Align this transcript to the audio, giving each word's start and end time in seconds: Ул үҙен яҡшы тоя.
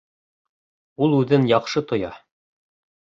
Ул 1.07 1.13
үҙен 1.17 1.45
яҡшы 1.53 1.85
тоя. 1.93 2.13